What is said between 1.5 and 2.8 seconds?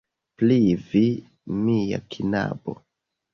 mia knabo.